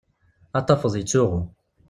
Ad 0.57 0.65
tafeḍ 0.65 0.93
yettsuɣu. 0.97 1.41